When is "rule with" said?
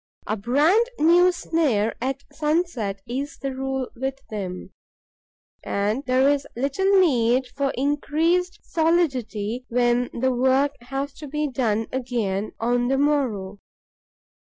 3.55-4.17